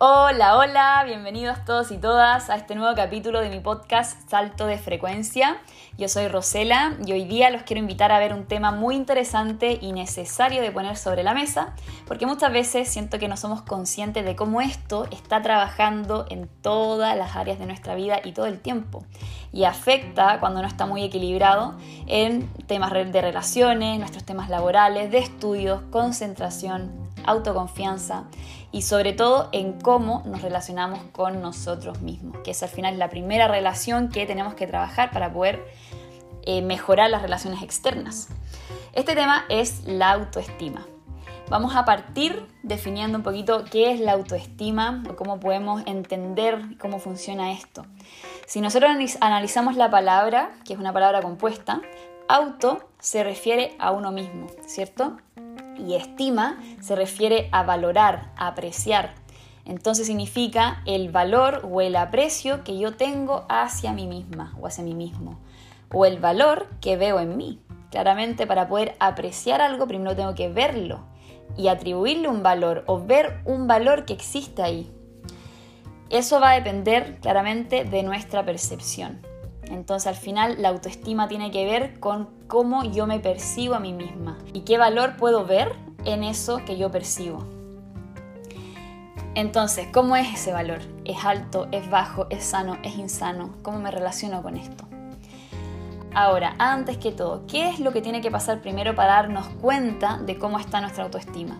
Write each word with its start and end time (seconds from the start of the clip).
Hola, 0.00 0.56
hola, 0.56 1.02
bienvenidos 1.04 1.64
todos 1.64 1.90
y 1.90 1.98
todas 1.98 2.50
a 2.50 2.54
este 2.54 2.76
nuevo 2.76 2.94
capítulo 2.94 3.40
de 3.40 3.50
mi 3.50 3.58
podcast 3.58 4.30
Salto 4.30 4.66
de 4.66 4.78
Frecuencia. 4.78 5.60
Yo 5.96 6.08
soy 6.08 6.28
Rosela 6.28 6.94
y 7.04 7.10
hoy 7.10 7.24
día 7.24 7.50
los 7.50 7.64
quiero 7.64 7.80
invitar 7.80 8.12
a 8.12 8.20
ver 8.20 8.32
un 8.32 8.46
tema 8.46 8.70
muy 8.70 8.94
interesante 8.94 9.76
y 9.80 9.90
necesario 9.90 10.62
de 10.62 10.70
poner 10.70 10.96
sobre 10.96 11.24
la 11.24 11.34
mesa, 11.34 11.74
porque 12.06 12.26
muchas 12.26 12.52
veces 12.52 12.88
siento 12.88 13.18
que 13.18 13.26
no 13.26 13.36
somos 13.36 13.62
conscientes 13.62 14.24
de 14.24 14.36
cómo 14.36 14.60
esto 14.60 15.08
está 15.10 15.42
trabajando 15.42 16.26
en 16.30 16.48
todas 16.62 17.16
las 17.16 17.34
áreas 17.34 17.58
de 17.58 17.66
nuestra 17.66 17.96
vida 17.96 18.20
y 18.22 18.30
todo 18.30 18.46
el 18.46 18.60
tiempo, 18.60 19.04
y 19.52 19.64
afecta 19.64 20.38
cuando 20.38 20.62
no 20.62 20.68
está 20.68 20.86
muy 20.86 21.02
equilibrado 21.02 21.76
en 22.06 22.48
temas 22.68 22.92
de 22.92 23.20
relaciones, 23.20 23.98
nuestros 23.98 24.22
temas 24.22 24.48
laborales, 24.48 25.10
de 25.10 25.18
estudios, 25.18 25.82
concentración, 25.90 27.07
autoconfianza 27.28 28.24
y 28.72 28.82
sobre 28.82 29.12
todo 29.12 29.48
en 29.52 29.80
cómo 29.80 30.22
nos 30.26 30.42
relacionamos 30.42 31.00
con 31.12 31.40
nosotros 31.40 32.00
mismos, 32.00 32.38
que 32.44 32.50
es 32.50 32.62
al 32.62 32.68
final 32.68 32.98
la 32.98 33.08
primera 33.08 33.48
relación 33.48 34.08
que 34.08 34.26
tenemos 34.26 34.54
que 34.54 34.66
trabajar 34.66 35.10
para 35.10 35.32
poder 35.32 35.64
eh, 36.44 36.62
mejorar 36.62 37.10
las 37.10 37.22
relaciones 37.22 37.62
externas. 37.62 38.28
Este 38.92 39.14
tema 39.14 39.44
es 39.48 39.84
la 39.84 40.10
autoestima. 40.12 40.86
Vamos 41.50 41.76
a 41.76 41.86
partir 41.86 42.46
definiendo 42.62 43.16
un 43.16 43.24
poquito 43.24 43.64
qué 43.70 43.90
es 43.90 44.00
la 44.00 44.12
autoestima 44.12 45.02
o 45.08 45.16
cómo 45.16 45.40
podemos 45.40 45.82
entender 45.86 46.76
cómo 46.78 46.98
funciona 46.98 47.52
esto. 47.52 47.86
Si 48.46 48.60
nosotros 48.60 48.90
analizamos 49.20 49.76
la 49.76 49.90
palabra, 49.90 50.50
que 50.66 50.74
es 50.74 50.78
una 50.78 50.92
palabra 50.92 51.22
compuesta, 51.22 51.80
auto 52.28 52.86
se 52.98 53.24
refiere 53.24 53.74
a 53.78 53.92
uno 53.92 54.12
mismo, 54.12 54.48
¿cierto? 54.66 55.16
Y 55.78 55.94
estima 55.94 56.58
se 56.80 56.96
refiere 56.96 57.48
a 57.52 57.62
valorar, 57.62 58.32
a 58.36 58.48
apreciar. 58.48 59.14
Entonces 59.64 60.06
significa 60.06 60.82
el 60.86 61.10
valor 61.10 61.68
o 61.70 61.80
el 61.80 61.96
aprecio 61.96 62.64
que 62.64 62.78
yo 62.78 62.96
tengo 62.96 63.44
hacia 63.48 63.92
mí 63.92 64.06
misma 64.06 64.56
o 64.60 64.66
hacia 64.66 64.82
mí 64.82 64.94
mismo. 64.94 65.38
O 65.92 66.06
el 66.06 66.18
valor 66.18 66.68
que 66.80 66.96
veo 66.96 67.20
en 67.20 67.36
mí. 67.36 67.60
Claramente 67.90 68.46
para 68.46 68.68
poder 68.68 68.96
apreciar 68.98 69.60
algo 69.60 69.86
primero 69.86 70.16
tengo 70.16 70.34
que 70.34 70.48
verlo 70.48 71.00
y 71.56 71.68
atribuirle 71.68 72.28
un 72.28 72.42
valor 72.42 72.84
o 72.86 73.04
ver 73.04 73.40
un 73.44 73.66
valor 73.66 74.04
que 74.04 74.12
existe 74.12 74.62
ahí. 74.62 74.90
Eso 76.10 76.40
va 76.40 76.52
a 76.52 76.54
depender 76.54 77.18
claramente 77.20 77.84
de 77.84 78.02
nuestra 78.02 78.44
percepción. 78.44 79.20
Entonces 79.64 80.06
al 80.06 80.16
final 80.16 80.62
la 80.62 80.68
autoestima 80.68 81.28
tiene 81.28 81.50
que 81.50 81.64
ver 81.64 82.00
con 82.00 82.28
cómo 82.46 82.84
yo 82.84 83.06
me 83.06 83.20
percibo 83.20 83.74
a 83.74 83.80
mí 83.80 83.92
misma 83.92 84.38
y 84.52 84.60
qué 84.60 84.78
valor 84.78 85.16
puedo 85.16 85.44
ver 85.44 85.74
en 86.04 86.24
eso 86.24 86.64
que 86.64 86.78
yo 86.78 86.90
percibo. 86.90 87.44
Entonces, 89.34 89.86
¿cómo 89.92 90.16
es 90.16 90.34
ese 90.34 90.52
valor? 90.52 90.80
¿Es 91.04 91.24
alto? 91.24 91.68
¿Es 91.70 91.88
bajo? 91.90 92.26
¿Es 92.28 92.42
sano? 92.42 92.76
¿Es 92.82 92.96
insano? 92.96 93.54
¿Cómo 93.62 93.78
me 93.78 93.90
relaciono 93.90 94.42
con 94.42 94.56
esto? 94.56 94.84
Ahora, 96.12 96.56
antes 96.58 96.96
que 96.96 97.12
todo, 97.12 97.46
¿qué 97.46 97.68
es 97.68 97.78
lo 97.78 97.92
que 97.92 98.00
tiene 98.00 98.20
que 98.20 98.32
pasar 98.32 98.60
primero 98.60 98.96
para 98.96 99.12
darnos 99.12 99.46
cuenta 99.60 100.18
de 100.18 100.38
cómo 100.38 100.58
está 100.58 100.80
nuestra 100.80 101.04
autoestima? 101.04 101.56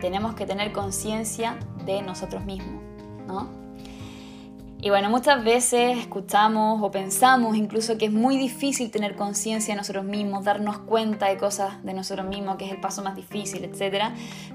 Tenemos 0.00 0.34
que 0.34 0.44
tener 0.44 0.72
conciencia 0.72 1.58
de 1.86 2.02
nosotros 2.02 2.44
mismos, 2.44 2.82
¿no? 3.26 3.61
Y 4.84 4.90
bueno, 4.90 5.10
muchas 5.10 5.44
veces 5.44 5.96
escuchamos 5.96 6.82
o 6.82 6.90
pensamos 6.90 7.54
incluso 7.54 7.96
que 7.98 8.06
es 8.06 8.12
muy 8.12 8.36
difícil 8.36 8.90
tener 8.90 9.14
conciencia 9.14 9.74
de 9.74 9.78
nosotros 9.78 10.04
mismos, 10.04 10.42
darnos 10.42 10.78
cuenta 10.78 11.28
de 11.28 11.36
cosas 11.36 11.84
de 11.84 11.94
nosotros 11.94 12.26
mismos, 12.26 12.56
que 12.56 12.64
es 12.64 12.72
el 12.72 12.80
paso 12.80 13.00
más 13.00 13.14
difícil, 13.14 13.62
etc. 13.62 14.06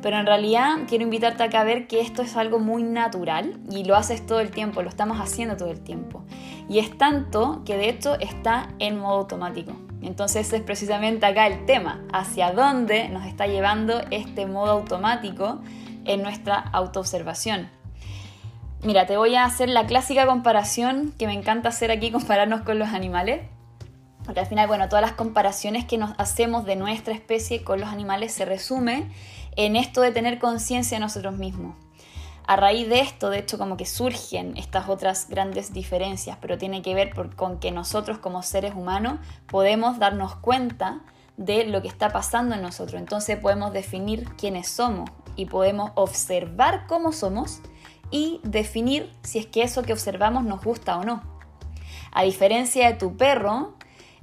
Pero 0.01 0.17
en 0.17 0.25
realidad 0.25 0.79
quiero 0.85 1.05
invitarte 1.05 1.43
acá 1.43 1.61
a 1.61 1.63
ver 1.63 1.87
que 1.87 2.01
esto 2.01 2.23
es 2.23 2.35
algo 2.35 2.59
muy 2.59 2.83
natural 2.83 3.57
y 3.71 3.85
lo 3.85 3.95
haces 3.95 4.25
todo 4.25 4.41
el 4.41 4.51
tiempo, 4.51 4.81
lo 4.81 4.89
estamos 4.89 5.17
haciendo 5.21 5.55
todo 5.55 5.71
el 5.71 5.79
tiempo. 5.79 6.25
Y 6.67 6.79
es 6.79 6.97
tanto 6.97 7.61
que 7.63 7.77
de 7.77 7.87
hecho 7.87 8.19
está 8.19 8.73
en 8.79 8.99
modo 8.99 9.19
automático. 9.19 9.77
Entonces 10.01 10.51
es 10.51 10.61
precisamente 10.61 11.25
acá 11.25 11.47
el 11.47 11.65
tema, 11.65 12.03
hacia 12.11 12.51
dónde 12.51 13.07
nos 13.07 13.25
está 13.25 13.47
llevando 13.47 14.01
este 14.11 14.45
modo 14.45 14.71
automático 14.71 15.61
en 16.03 16.21
nuestra 16.21 16.57
autoobservación. 16.57 17.76
Mira, 18.83 19.07
te 19.07 19.17
voy 19.17 19.35
a 19.35 19.43
hacer 19.43 19.69
la 19.69 19.87
clásica 19.87 20.27
comparación 20.27 21.13
que 21.17 21.25
me 21.25 21.33
encanta 21.33 21.69
hacer 21.69 21.91
aquí, 21.91 22.11
compararnos 22.11 22.61
con 22.61 22.79
los 22.79 22.89
animales. 22.89 23.41
Porque 24.23 24.41
al 24.41 24.45
final, 24.45 24.67
bueno, 24.67 24.89
todas 24.89 25.01
las 25.01 25.13
comparaciones 25.13 25.85
que 25.85 25.97
nos 25.97 26.11
hacemos 26.17 26.65
de 26.65 26.75
nuestra 26.75 27.13
especie 27.13 27.63
con 27.63 27.79
los 27.79 27.89
animales 27.89 28.33
se 28.33 28.45
resume 28.45 29.09
en 29.55 29.75
esto 29.75 30.01
de 30.01 30.11
tener 30.11 30.37
conciencia 30.37 30.97
de 30.97 31.01
nosotros 31.01 31.37
mismos. 31.37 31.75
A 32.45 32.55
raíz 32.55 32.87
de 32.87 32.99
esto, 32.99 33.29
de 33.29 33.39
hecho, 33.39 33.57
como 33.57 33.77
que 33.77 33.85
surgen 33.85 34.55
estas 34.57 34.89
otras 34.89 35.27
grandes 35.27 35.73
diferencias, 35.73 36.37
pero 36.39 36.57
tiene 36.57 36.81
que 36.81 36.93
ver 36.93 37.13
con 37.35 37.59
que 37.59 37.71
nosotros 37.71 38.19
como 38.19 38.43
seres 38.43 38.73
humanos 38.75 39.19
podemos 39.47 39.97
darnos 39.99 40.35
cuenta 40.35 41.01
de 41.35 41.65
lo 41.65 41.81
que 41.81 41.87
está 41.87 42.09
pasando 42.09 42.55
en 42.55 42.61
nosotros. 42.61 42.99
Entonces 42.99 43.37
podemos 43.37 43.73
definir 43.73 44.29
quiénes 44.37 44.67
somos 44.67 45.09
y 45.35 45.45
podemos 45.45 45.91
observar 45.95 46.85
cómo 46.87 47.11
somos 47.11 47.61
y 48.11 48.39
definir 48.43 49.11
si 49.23 49.39
es 49.39 49.45
que 49.45 49.63
eso 49.63 49.83
que 49.83 49.93
observamos 49.93 50.43
nos 50.43 50.63
gusta 50.63 50.97
o 50.97 51.03
no. 51.03 51.21
A 52.11 52.23
diferencia 52.23 52.87
de 52.87 52.93
tu 52.95 53.17
perro, 53.17 53.73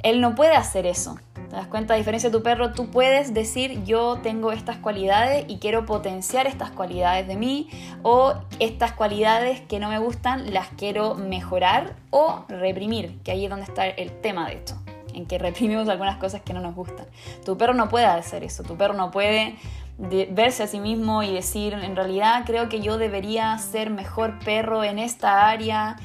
él 0.03 0.21
no 0.21 0.35
puede 0.35 0.55
hacer 0.55 0.87
eso. 0.87 1.19
¿Te 1.49 1.57
das 1.57 1.67
cuenta? 1.67 1.95
A 1.95 1.97
diferencia 1.97 2.31
de 2.31 2.37
tu 2.37 2.43
perro, 2.43 2.73
tú 2.73 2.91
puedes 2.91 3.33
decir 3.33 3.85
yo 3.85 4.19
tengo 4.23 4.53
estas 4.53 4.77
cualidades 4.77 5.45
y 5.49 5.59
quiero 5.59 5.87
potenciar 5.87 6.47
estas 6.47 6.71
cualidades 6.71 7.27
de 7.27 7.37
mí 7.37 7.69
o 8.03 8.35
estas 8.59 8.93
cualidades 8.93 9.61
que 9.63 9.79
no 9.79 9.89
me 9.89 9.99
gustan 9.99 10.53
las 10.53 10.69
quiero 10.69 11.15
mejorar 11.15 11.97
o 12.11 12.45
reprimir, 12.49 13.19
que 13.23 13.33
ahí 13.33 13.45
es 13.45 13.51
donde 13.51 13.65
está 13.65 13.87
el 13.87 14.11
tema 14.21 14.49
de 14.49 14.57
esto, 14.57 14.75
en 15.15 15.27
que 15.27 15.39
reprimimos 15.39 15.89
algunas 15.89 16.17
cosas 16.17 16.43
que 16.43 16.53
no 16.53 16.61
nos 16.61 16.75
gustan. 16.75 17.07
Tu 17.45 17.57
perro 17.57 17.75
no 17.75 17.89
puede 17.89 18.07
hacer 18.07 18.45
eso, 18.45 18.63
tu 18.63 18.77
perro 18.77 18.95
no 18.95 19.11
puede 19.11 19.57
verse 19.99 20.63
a 20.63 20.67
sí 20.67 20.81
mismo 20.81 21.23
y 21.23 21.33
decir, 21.33 21.73
en 21.75 21.97
realidad 21.97 22.43
creo 22.45 22.69
que 22.69 22.81
yo 22.81 22.99
debería 22.99 23.57
ser 23.59 23.91
mejor 23.91 24.39
perro 24.41 24.85
en 24.85 24.99
esta 24.99 25.49
área. 25.49 25.97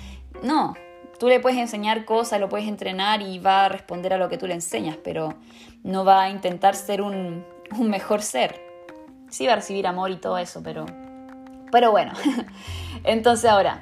No, 0.43 0.75
tú 1.19 1.27
le 1.27 1.39
puedes 1.39 1.57
enseñar 1.57 2.05
cosas, 2.05 2.39
lo 2.39 2.49
puedes 2.49 2.67
entrenar 2.67 3.21
y 3.21 3.39
va 3.39 3.65
a 3.65 3.69
responder 3.69 4.13
a 4.13 4.17
lo 4.17 4.29
que 4.29 4.37
tú 4.37 4.47
le 4.47 4.53
enseñas, 4.53 4.97
pero 5.03 5.35
no 5.83 6.05
va 6.05 6.23
a 6.23 6.29
intentar 6.29 6.75
ser 6.75 7.01
un, 7.01 7.45
un 7.77 7.89
mejor 7.89 8.21
ser. 8.21 8.61
Sí 9.29 9.45
va 9.45 9.53
a 9.53 9.55
recibir 9.57 9.85
amor 9.87 10.11
y 10.11 10.17
todo 10.17 10.37
eso, 10.37 10.61
pero, 10.63 10.85
pero 11.71 11.91
bueno. 11.91 12.13
Entonces 13.03 13.49
ahora, 13.49 13.81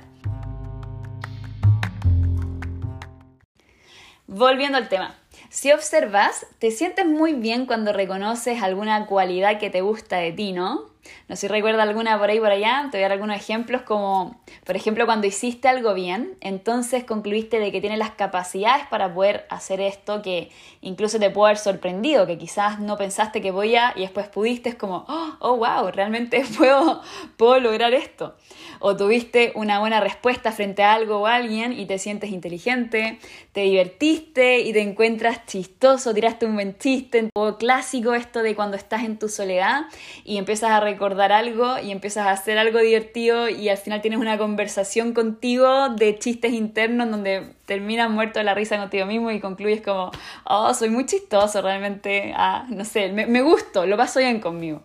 volviendo 4.28 4.78
al 4.78 4.90
tema. 4.90 5.16
Si 5.50 5.72
observas, 5.72 6.46
te 6.59 6.72
sientes 6.72 7.06
muy 7.06 7.34
bien 7.34 7.66
cuando 7.66 7.94
reconoces 7.94 8.62
alguna 8.62 9.06
cualidad 9.06 9.59
que 9.59 9.69
te 9.69 9.81
gusta 9.81 10.18
de 10.18 10.34
ti, 10.34 10.52
¿no? 10.52 10.97
No 11.30 11.35
sé 11.35 11.41
si 11.41 11.47
recuerda 11.47 11.84
alguna 11.84 12.19
por 12.19 12.30
ahí 12.30 12.40
por 12.40 12.52
allá, 12.52 12.90
te 12.91 12.97
voy 12.97 13.03
a 13.03 13.03
dar 13.03 13.13
algunos 13.13 13.38
ejemplos 13.38 13.81
como, 13.84 14.41
por 14.66 14.75
ejemplo, 14.75 15.06
cuando 15.06 15.25
hiciste 15.25 15.69
algo 15.69 15.94
bien, 15.94 16.38
entonces 16.41 17.06
concluiste 17.06 17.59
de 17.59 17.72
que 17.72 17.80
tienes 17.80 17.97
las 17.97 18.12
capacidades 18.12 18.85
para 18.88 19.13
poder 19.13 19.46
hacer 19.50 19.80
esto 19.80 20.22
que 20.22 20.50
incluso 20.81 21.18
te 21.18 21.30
puede 21.30 21.52
haber 21.52 21.58
sorprendido, 21.59 22.28
que 22.28 22.38
quizás 22.38 22.79
no 22.79 22.97
pensaste 22.97 23.41
que 23.41 23.53
podía 23.53 23.94
y 23.96 24.02
después 24.02 24.28
pudiste, 24.28 24.69
es 24.69 24.75
como, 24.75 25.06
oh, 25.08 25.38
oh 25.40 25.58
wow, 25.58 25.90
realmente 25.91 26.44
puedo, 26.58 27.02
puedo 27.38 27.59
lograr 27.59 27.94
esto. 27.94 28.35
O 28.79 28.95
tuviste 28.95 29.51
una 29.55 29.79
buena 29.79 29.99
respuesta 29.99 30.51
frente 30.51 30.83
a 30.83 30.93
algo 30.93 31.19
o 31.19 31.28
alguien 31.28 31.73
y 31.73 31.85
te 31.85 31.99
sientes 31.99 32.31
inteligente, 32.31 33.19
te 33.52 33.61
divertiste 33.61 34.59
y 34.59 34.73
te 34.73 34.81
encuentras 34.81 35.46
chistoso, 35.46 36.13
tiraste 36.13 36.46
un 36.46 36.55
buen 36.55 36.78
chiste, 36.78 37.29
un 37.35 37.53
clásico 37.53 38.13
esto 38.13 38.43
de 38.43 38.55
cuando 38.55 38.78
estás 38.78 39.03
en 39.03 39.19
tu 39.19 39.29
soledad 39.29 39.85
y 40.23 40.37
empiezas 40.37 40.72
a 40.72 40.79
recordar 40.79 41.31
algo 41.31 41.79
y 41.79 41.91
empiezas 41.91 42.28
a 42.28 42.31
hacer 42.31 42.57
algo 42.57 42.79
divertido 42.79 43.49
y 43.49 43.69
al 43.69 43.78
final 43.78 44.02
tienes 44.02 44.19
una 44.19 44.37
conversación 44.37 45.13
contigo 45.13 45.90
de 45.90 46.17
chistes 46.19 46.53
internos 46.53 47.09
donde 47.09 47.56
terminas 47.67 48.09
muerto 48.09 48.40
de 48.40 48.46
la 48.46 48.53
risa 48.53 48.78
contigo 48.78 49.05
mismo 49.05 49.29
y 49.29 49.41
concluyes 49.41 49.81
como, 49.81 50.09
oh, 50.46 50.73
soy 50.73 50.90
muy 50.90 51.05
chistoso 51.05 51.61
realmente, 51.61 52.34
ah, 52.35 52.66
no 52.69 52.85
sé, 52.85 53.09
me, 53.09 53.28
me 53.28 53.41
gusto, 53.41 53.85
lo 53.85 53.97
paso 53.97 54.19
bien 54.19 54.40
conmigo. 54.40 54.84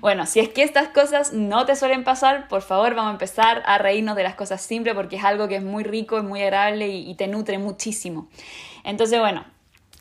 Bueno, 0.00 0.26
si 0.26 0.38
es 0.38 0.50
que 0.50 0.62
estas 0.62 0.88
cosas 0.88 1.32
no 1.32 1.64
te 1.64 1.74
suelen 1.74 2.04
pasar, 2.04 2.46
por 2.48 2.60
favor 2.60 2.94
vamos 2.94 3.08
a 3.08 3.12
empezar 3.12 3.62
a 3.64 3.78
reírnos 3.78 4.14
de 4.14 4.24
las 4.24 4.34
cosas 4.34 4.60
simples 4.60 4.94
porque 4.94 5.16
es 5.16 5.24
algo 5.24 5.48
que 5.48 5.56
es 5.56 5.62
muy 5.62 5.84
rico, 5.84 6.18
es 6.18 6.24
muy 6.24 6.42
agradable 6.42 6.88
y, 6.88 7.14
te 7.14 7.26
nutre 7.26 7.58
muchísimo. 7.58 8.28
Entonces, 8.84 9.18
bueno, 9.18 9.44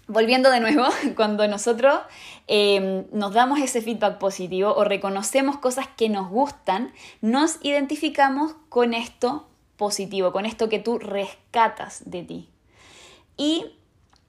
Volviendo 0.09 0.49
de 0.49 0.61
nuevo, 0.61 0.85
cuando 1.17 1.45
nosotros 1.49 1.99
em, 2.47 3.03
nos 3.11 3.33
damos 3.33 3.59
ese 3.59 3.81
feedback 3.81 4.19
positivo 4.19 4.73
o 4.73 4.85
reconocemos 4.85 5.57
cosas 5.57 5.87
que 5.97 6.07
nos 6.07 6.29
gustan, 6.29 6.93
nos 7.19 7.57
identificamos 7.61 8.55
con 8.69 8.93
esto 8.93 9.45
positivo, 9.77 10.31
con 10.31 10.45
esto 10.45 10.69
que 10.69 10.79
tú 10.79 10.99
rescatas 10.99 12.09
de 12.09 12.23
ti. 12.23 12.49
Y 13.37 13.65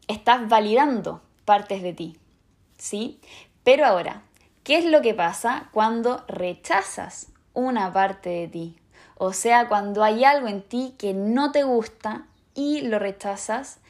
estás 0.07 0.49
validando 0.49 1.23
partes 1.45 1.83
de 1.83 1.93
ti, 1.93 2.17
¿sí? 2.77 3.21
Pero 3.65 3.87
ahora, 3.87 4.23
¿qué 4.63 4.79
es 4.79 4.85
lo 4.85 5.03
que 5.03 5.15
pasa 5.15 5.69
cuando 5.73 6.25
rechazas 6.29 7.33
una 7.55 7.93
parte 7.93 8.29
de 8.29 8.49
ti? 8.49 8.77
O 9.17 9.33
sea, 9.33 9.69
cuando 9.69 10.05
hay 10.05 10.25
algo 10.25 10.47
en 10.47 10.63
ti 10.63 10.95
que 10.99 11.13
no 11.15 11.51
te 11.51 11.65
gusta 11.65 12.27
y 12.55 12.83
lo 12.83 12.99
rechazas 12.99 13.81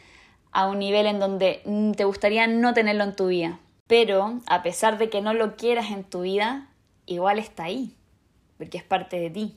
a 0.53 0.67
un 0.67 0.79
nivel 0.79 1.07
en 1.07 1.19
donde 1.19 1.63
te 1.97 2.05
gustaría 2.05 2.47
no 2.47 2.73
tenerlo 2.75 3.05
en 3.05 3.17
tu 3.17 3.27
vida. 3.27 3.59
Pero 3.87 4.41
a 4.47 4.63
pesar 4.63 4.99
de 4.99 5.11
que 5.11 5.21
no 5.21 5.35
lo 5.35 5.57
quieras 5.57 5.91
en 5.91 6.05
tu 6.05 6.23
vida, 6.23 6.69
igual 7.07 7.39
está 7.39 7.65
ahí, 7.65 7.95
porque 8.57 8.79
es 8.79 8.85
parte 8.85 9.19
de 9.19 9.31
ti. 9.31 9.57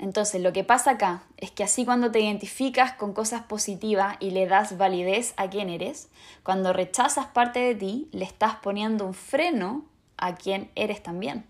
Entonces, 0.00 0.40
lo 0.40 0.54
que 0.54 0.64
pasa 0.64 0.92
acá 0.92 1.24
es 1.36 1.50
que 1.50 1.62
así 1.62 1.84
cuando 1.84 2.10
te 2.10 2.20
identificas 2.20 2.94
con 2.94 3.12
cosas 3.12 3.42
positivas 3.42 4.16
y 4.18 4.30
le 4.30 4.46
das 4.46 4.78
validez 4.78 5.34
a 5.36 5.50
quién 5.50 5.68
eres, 5.68 6.08
cuando 6.42 6.72
rechazas 6.72 7.26
parte 7.26 7.60
de 7.60 7.74
ti, 7.74 8.08
le 8.12 8.24
estás 8.24 8.56
poniendo 8.56 9.04
un 9.04 9.12
freno 9.12 9.84
a 10.16 10.36
quién 10.36 10.70
eres 10.74 11.02
también. 11.02 11.44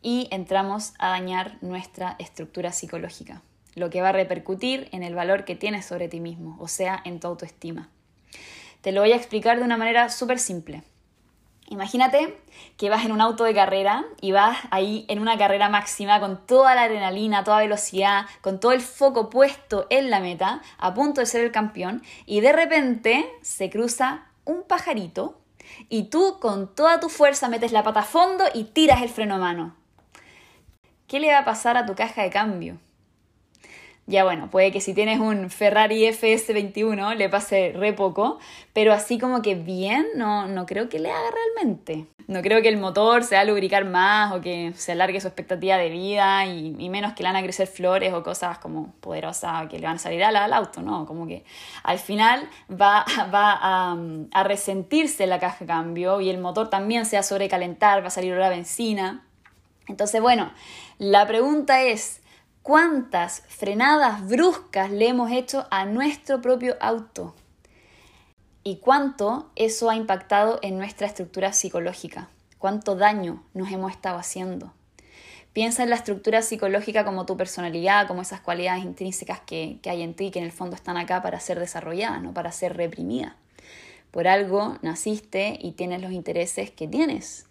Y 0.00 0.28
entramos 0.30 0.94
a 1.00 1.08
dañar 1.08 1.58
nuestra 1.60 2.14
estructura 2.20 2.70
psicológica, 2.70 3.42
lo 3.74 3.90
que 3.90 4.00
va 4.00 4.10
a 4.10 4.12
repercutir 4.12 4.88
en 4.92 5.02
el 5.02 5.16
valor 5.16 5.44
que 5.44 5.56
tienes 5.56 5.84
sobre 5.84 6.08
ti 6.08 6.20
mismo, 6.20 6.56
o 6.60 6.68
sea, 6.68 7.02
en 7.04 7.18
tu 7.18 7.26
autoestima. 7.26 7.88
Te 8.80 8.92
lo 8.92 9.00
voy 9.00 9.10
a 9.10 9.16
explicar 9.16 9.58
de 9.58 9.64
una 9.64 9.76
manera 9.76 10.08
súper 10.08 10.38
simple. 10.38 10.84
Imagínate 11.72 12.38
que 12.76 12.90
vas 12.90 13.06
en 13.06 13.12
un 13.12 13.22
auto 13.22 13.44
de 13.44 13.54
carrera 13.54 14.04
y 14.20 14.32
vas 14.32 14.58
ahí 14.70 15.06
en 15.08 15.20
una 15.20 15.38
carrera 15.38 15.70
máxima 15.70 16.20
con 16.20 16.46
toda 16.46 16.74
la 16.74 16.82
adrenalina, 16.82 17.44
toda 17.44 17.60
velocidad, 17.60 18.26
con 18.42 18.60
todo 18.60 18.72
el 18.72 18.82
foco 18.82 19.30
puesto 19.30 19.86
en 19.88 20.10
la 20.10 20.20
meta, 20.20 20.60
a 20.76 20.92
punto 20.92 21.22
de 21.22 21.26
ser 21.26 21.42
el 21.42 21.50
campeón, 21.50 22.02
y 22.26 22.42
de 22.42 22.52
repente 22.52 23.26
se 23.40 23.70
cruza 23.70 24.26
un 24.44 24.64
pajarito 24.64 25.40
y 25.88 26.10
tú 26.10 26.36
con 26.40 26.74
toda 26.74 27.00
tu 27.00 27.08
fuerza 27.08 27.48
metes 27.48 27.72
la 27.72 27.82
pata 27.82 28.00
a 28.00 28.04
fondo 28.04 28.44
y 28.52 28.64
tiras 28.64 29.00
el 29.00 29.08
freno 29.08 29.36
a 29.36 29.38
mano. 29.38 29.74
¿Qué 31.06 31.20
le 31.20 31.32
va 31.32 31.38
a 31.38 31.44
pasar 31.46 31.78
a 31.78 31.86
tu 31.86 31.94
caja 31.94 32.22
de 32.22 32.28
cambio? 32.28 32.76
Ya 34.12 34.24
bueno, 34.24 34.50
puede 34.50 34.70
que 34.70 34.82
si 34.82 34.92
tienes 34.92 35.18
un 35.18 35.48
Ferrari 35.48 36.06
FS21 36.06 37.16
le 37.16 37.30
pase 37.30 37.72
re 37.74 37.94
poco, 37.94 38.38
pero 38.74 38.92
así 38.92 39.18
como 39.18 39.40
que 39.40 39.54
bien, 39.54 40.06
no, 40.16 40.46
no 40.46 40.66
creo 40.66 40.90
que 40.90 40.98
le 40.98 41.10
haga 41.10 41.30
realmente. 41.30 42.06
No 42.28 42.42
creo 42.42 42.60
que 42.60 42.68
el 42.68 42.76
motor 42.76 43.24
se 43.24 43.36
va 43.36 43.40
a 43.40 43.44
lubricar 43.44 43.86
más 43.86 44.32
o 44.32 44.42
que 44.42 44.74
se 44.76 44.92
alargue 44.92 45.20
su 45.20 45.28
expectativa 45.28 45.78
de 45.78 45.88
vida 45.88 46.44
y, 46.46 46.88
menos 46.90 47.14
que 47.14 47.22
le 47.22 47.30
van 47.30 47.36
a 47.36 47.42
crecer 47.42 47.66
flores 47.66 48.12
o 48.12 48.22
cosas 48.22 48.58
como 48.58 48.92
poderosas 49.00 49.66
que 49.68 49.78
le 49.78 49.86
van 49.86 49.96
a 49.96 49.98
salir 49.98 50.22
al, 50.22 50.36
al 50.36 50.52
auto, 50.52 50.82
¿no? 50.82 51.06
Como 51.06 51.26
que 51.26 51.44
al 51.82 51.98
final 51.98 52.46
va, 52.70 53.06
va 53.34 53.58
a, 53.60 53.96
a 54.30 54.44
resentirse 54.44 55.26
la 55.26 55.40
caja 55.40 55.60
de 55.60 55.66
cambio 55.66 56.20
y 56.20 56.28
el 56.28 56.38
motor 56.38 56.68
también 56.68 57.06
se 57.06 57.16
va 57.16 57.20
a 57.20 57.24
sobrecalentar, 57.24 58.02
va 58.02 58.08
a 58.08 58.10
salir 58.10 58.36
la 58.36 58.50
benzina. 58.50 59.24
Entonces, 59.88 60.20
bueno, 60.20 60.52
la 60.98 61.26
pregunta 61.26 61.82
es, 61.82 62.21
¿Cuántas 62.62 63.42
frenadas 63.48 64.24
bruscas 64.28 64.88
le 64.92 65.08
hemos 65.08 65.32
hecho 65.32 65.66
a 65.72 65.84
nuestro 65.84 66.40
propio 66.40 66.76
auto? 66.80 67.34
¿Y 68.62 68.76
cuánto 68.76 69.50
eso 69.56 69.90
ha 69.90 69.96
impactado 69.96 70.60
en 70.62 70.78
nuestra 70.78 71.08
estructura 71.08 71.52
psicológica? 71.52 72.28
¿Cuánto 72.58 72.94
daño 72.94 73.42
nos 73.52 73.72
hemos 73.72 73.90
estado 73.90 74.16
haciendo? 74.16 74.72
Piensa 75.52 75.82
en 75.82 75.90
la 75.90 75.96
estructura 75.96 76.40
psicológica 76.40 77.04
como 77.04 77.26
tu 77.26 77.36
personalidad, 77.36 78.06
como 78.06 78.22
esas 78.22 78.40
cualidades 78.40 78.84
intrínsecas 78.84 79.40
que, 79.40 79.80
que 79.82 79.90
hay 79.90 80.02
en 80.02 80.14
ti, 80.14 80.30
que 80.30 80.38
en 80.38 80.44
el 80.44 80.52
fondo 80.52 80.76
están 80.76 80.96
acá 80.96 81.20
para 81.20 81.40
ser 81.40 81.58
desarrolladas, 81.58 82.22
no 82.22 82.32
para 82.32 82.52
ser 82.52 82.76
reprimidas. 82.76 83.32
Por 84.12 84.28
algo 84.28 84.78
naciste 84.82 85.58
y 85.60 85.72
tienes 85.72 86.00
los 86.00 86.12
intereses 86.12 86.70
que 86.70 86.86
tienes. 86.86 87.46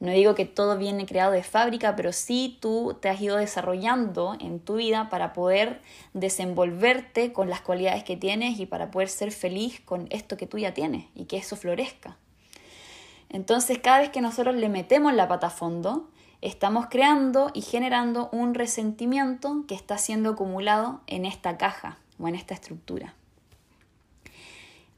No 0.00 0.10
digo 0.10 0.34
que 0.34 0.44
todo 0.44 0.76
viene 0.76 1.06
creado 1.06 1.32
de 1.32 1.42
fábrica, 1.42 1.96
pero 1.96 2.12
sí 2.12 2.58
tú 2.60 2.96
te 3.00 3.08
has 3.08 3.20
ido 3.20 3.36
desarrollando 3.36 4.36
en 4.40 4.60
tu 4.60 4.76
vida 4.76 5.08
para 5.08 5.32
poder 5.32 5.80
desenvolverte 6.12 7.32
con 7.32 7.48
las 7.48 7.60
cualidades 7.60 8.04
que 8.04 8.16
tienes 8.16 8.58
y 8.58 8.66
para 8.66 8.90
poder 8.90 9.08
ser 9.08 9.32
feliz 9.32 9.80
con 9.80 10.06
esto 10.10 10.36
que 10.36 10.46
tú 10.46 10.58
ya 10.58 10.74
tienes 10.74 11.06
y 11.14 11.24
que 11.24 11.38
eso 11.38 11.56
florezca. 11.56 12.16
Entonces, 13.30 13.78
cada 13.78 14.00
vez 14.00 14.10
que 14.10 14.20
nosotros 14.20 14.54
le 14.54 14.68
metemos 14.68 15.14
la 15.14 15.26
pata 15.26 15.46
a 15.46 15.50
fondo, 15.50 16.08
estamos 16.40 16.86
creando 16.90 17.50
y 17.54 17.62
generando 17.62 18.28
un 18.32 18.54
resentimiento 18.54 19.64
que 19.66 19.74
está 19.74 19.96
siendo 19.98 20.30
acumulado 20.30 21.00
en 21.06 21.24
esta 21.24 21.56
caja 21.56 21.98
o 22.18 22.28
en 22.28 22.34
esta 22.34 22.54
estructura. 22.54 23.14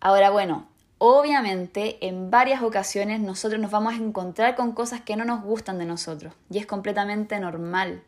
Ahora, 0.00 0.31
bueno, 0.31 0.66
Obviamente, 0.98 1.98
en 2.06 2.31
varias 2.31 2.62
ocasiones 2.62 3.20
nosotros 3.20 3.60
nos 3.60 3.70
vamos 3.70 3.94
a 3.94 3.96
encontrar 3.96 4.56
con 4.56 4.72
cosas 4.72 5.02
que 5.02 5.16
no 5.16 5.25
nos 5.25 5.43
gustan 5.43 5.78
de 5.78 5.84
nosotros 5.84 6.32
y 6.50 6.58
es 6.58 6.66
completamente 6.66 7.38
normal. 7.38 8.02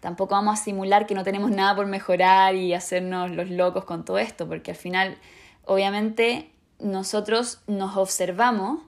Tampoco 0.00 0.34
vamos 0.34 0.60
a 0.60 0.62
simular 0.62 1.06
que 1.06 1.14
no 1.14 1.24
tenemos 1.24 1.50
nada 1.50 1.74
por 1.74 1.86
mejorar 1.86 2.54
y 2.54 2.74
hacernos 2.74 3.30
los 3.30 3.50
locos 3.50 3.84
con 3.84 4.04
todo 4.04 4.18
esto, 4.18 4.48
porque 4.48 4.72
al 4.72 4.76
final, 4.76 5.16
obviamente, 5.64 6.50
nosotros 6.78 7.60
nos 7.66 7.96
observamos 7.96 8.80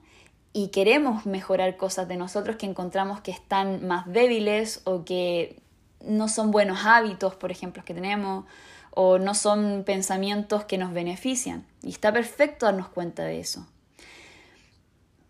y 0.53 0.69
queremos 0.69 1.25
mejorar 1.25 1.75
cosas 1.75 2.07
de 2.07 2.15
nosotros 2.15 2.55
que 2.55 2.65
encontramos 2.65 3.19
que 3.19 3.31
están 3.31 3.85
más 3.85 4.07
débiles 4.07 4.81
o 4.85 5.03
que 5.03 5.61
no 6.05 6.27
son 6.27 6.51
buenos 6.51 6.85
hábitos, 6.85 7.35
por 7.35 7.51
ejemplo, 7.51 7.83
que 7.83 7.93
tenemos 7.93 8.45
o 8.91 9.19
no 9.19 9.33
son 9.33 9.83
pensamientos 9.85 10.63
que 10.65 10.77
nos 10.77 10.93
benefician. 10.93 11.65
Y 11.83 11.89
está 11.89 12.13
perfecto 12.13 12.65
darnos 12.65 12.87
cuenta 12.87 13.23
de 13.23 13.39
eso. 13.39 13.67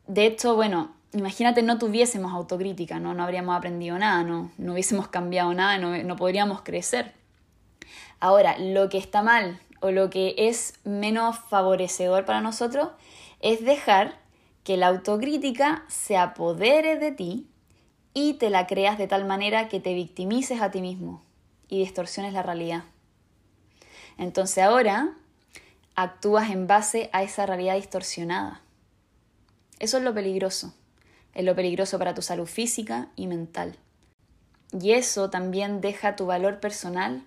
De 0.08 0.26
hecho, 0.26 0.56
bueno, 0.56 0.92
imagínate 1.14 1.64
no 1.64 1.80
tuviésemos 1.80 2.32
autocrítica, 2.34 3.00
¿no? 3.00 3.14
No 3.14 3.24
habríamos 3.24 3.58
aprendido 3.58 3.98
nada, 3.98 4.24
no, 4.24 4.52
no 4.58 4.74
hubiésemos 4.74 5.08
cambiado 5.08 5.54
nada, 5.54 5.78
no, 5.80 5.98
no 6.04 6.16
podríamos 6.16 6.62
crecer. 6.62 7.14
Ahora, 8.20 8.58
lo 8.60 8.88
que 8.90 8.98
está 8.98 9.24
mal 9.24 9.60
o 9.82 9.92
lo 9.92 10.10
que 10.10 10.36
es 10.38 10.76
menos 10.84 11.38
favorecedor 11.50 12.26
para 12.26 12.42
nosotros 12.42 12.90
es 13.40 13.66
dejar 13.66 14.18
que 14.64 14.78
la 14.78 14.88
autocrítica 14.88 15.84
se 15.88 16.18
apodere 16.18 16.98
de 16.98 17.12
ti 17.12 17.48
y 18.16 18.36
te 18.36 18.50
la 18.50 18.66
creas 18.66 18.98
de 18.98 19.08
tal 19.08 19.26
manera 19.26 19.68
que 19.68 19.80
te 19.80 19.94
victimices 19.94 20.62
a 20.62 20.72
ti 20.72 20.82
mismo 20.82 21.22
y 21.68 21.80
distorsiones 21.80 22.34
la 22.34 22.42
realidad. 22.42 22.86
Entonces 24.18 24.64
ahora 24.64 25.14
actúas 25.96 26.50
en 26.50 26.66
base 26.66 27.10
a 27.12 27.24
esa 27.24 27.46
realidad 27.46 27.76
distorsionada. 27.76 28.62
Eso 29.80 29.98
es 29.98 30.04
lo 30.04 30.14
peligroso. 30.14 30.74
Es 31.34 31.44
lo 31.44 31.56
peligroso 31.56 32.00
para 32.00 32.14
tu 32.14 32.22
salud 32.22 32.48
física 32.48 33.10
y 33.18 33.28
mental. 33.28 33.76
Y 34.72 34.94
eso 34.94 35.30
también 35.30 35.82
deja 35.82 36.16
tu 36.16 36.26
valor 36.26 36.62
personal 36.62 37.22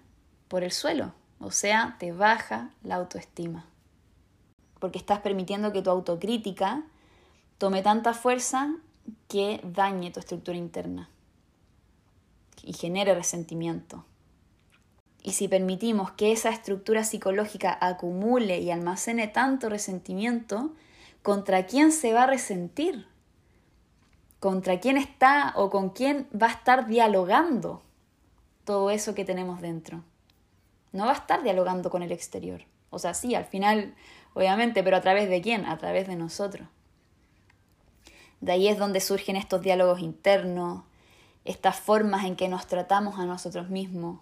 por 0.48 0.64
el 0.64 0.72
suelo, 0.72 1.12
o 1.38 1.50
sea, 1.50 1.96
te 1.98 2.12
baja 2.12 2.70
la 2.82 2.94
autoestima. 2.94 3.66
Porque 4.80 4.96
estás 4.96 5.20
permitiendo 5.20 5.70
que 5.70 5.82
tu 5.82 5.90
autocrítica 5.90 6.82
tome 7.58 7.82
tanta 7.82 8.14
fuerza 8.14 8.74
que 9.28 9.60
dañe 9.64 10.10
tu 10.10 10.20
estructura 10.20 10.56
interna 10.56 11.10
y 12.62 12.72
genere 12.72 13.14
resentimiento. 13.14 14.04
Y 15.22 15.32
si 15.32 15.48
permitimos 15.48 16.12
que 16.12 16.32
esa 16.32 16.50
estructura 16.50 17.04
psicológica 17.04 17.76
acumule 17.80 18.60
y 18.60 18.70
almacene 18.70 19.28
tanto 19.28 19.68
resentimiento, 19.68 20.74
¿contra 21.22 21.66
quién 21.66 21.92
se 21.92 22.12
va 22.12 22.24
a 22.24 22.26
resentir? 22.26 23.06
¿Contra 24.40 24.78
quién 24.80 24.96
está 24.96 25.52
o 25.56 25.68
con 25.68 25.90
quién 25.90 26.28
va 26.30 26.46
a 26.46 26.52
estar 26.52 26.86
dialogando 26.86 27.82
todo 28.64 28.90
eso 28.90 29.14
que 29.14 29.24
tenemos 29.24 29.60
dentro? 29.60 30.04
No 30.92 31.06
va 31.06 31.12
a 31.12 31.16
estar 31.16 31.42
dialogando 31.42 31.90
con 31.90 32.02
el 32.02 32.12
exterior. 32.12 32.62
O 32.90 32.98
sea, 32.98 33.14
sí, 33.14 33.34
al 33.34 33.44
final, 33.44 33.94
obviamente, 34.34 34.82
pero 34.82 34.96
a 34.96 35.00
través 35.00 35.28
de 35.28 35.42
quién? 35.42 35.66
A 35.66 35.76
través 35.76 36.06
de 36.06 36.16
nosotros. 36.16 36.68
De 38.40 38.52
ahí 38.52 38.68
es 38.68 38.78
donde 38.78 39.00
surgen 39.00 39.36
estos 39.36 39.62
diálogos 39.62 40.00
internos, 40.00 40.84
estas 41.44 41.76
formas 41.76 42.24
en 42.24 42.36
que 42.36 42.48
nos 42.48 42.66
tratamos 42.66 43.18
a 43.18 43.26
nosotros 43.26 43.68
mismos, 43.68 44.20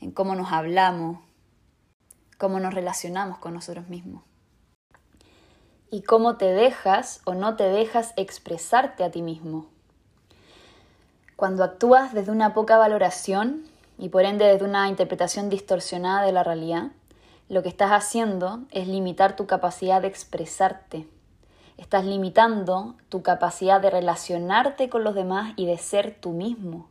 en 0.00 0.12
cómo 0.12 0.34
nos 0.34 0.52
hablamos, 0.52 1.18
cómo 2.38 2.60
nos 2.60 2.72
relacionamos 2.72 3.38
con 3.38 3.54
nosotros 3.54 3.88
mismos. 3.88 4.22
Y 5.90 6.02
cómo 6.02 6.36
te 6.36 6.46
dejas 6.46 7.20
o 7.24 7.34
no 7.34 7.56
te 7.56 7.64
dejas 7.64 8.12
expresarte 8.16 9.02
a 9.02 9.10
ti 9.10 9.22
mismo. 9.22 9.66
Cuando 11.36 11.64
actúas 11.64 12.12
desde 12.12 12.30
una 12.30 12.52
poca 12.52 12.78
valoración 12.78 13.64
y 13.96 14.10
por 14.10 14.24
ende 14.24 14.44
desde 14.44 14.64
una 14.64 14.88
interpretación 14.88 15.48
distorsionada 15.48 16.24
de 16.24 16.32
la 16.32 16.44
realidad, 16.44 16.90
lo 17.48 17.62
que 17.62 17.68
estás 17.70 17.90
haciendo 17.90 18.60
es 18.70 18.86
limitar 18.86 19.34
tu 19.36 19.46
capacidad 19.46 20.02
de 20.02 20.08
expresarte. 20.08 21.06
Estás 21.78 22.04
limitando 22.04 22.96
tu 23.08 23.22
capacidad 23.22 23.80
de 23.80 23.88
relacionarte 23.88 24.90
con 24.90 25.04
los 25.04 25.14
demás 25.14 25.54
y 25.56 25.64
de 25.64 25.78
ser 25.78 26.18
tú 26.20 26.32
mismo. 26.32 26.88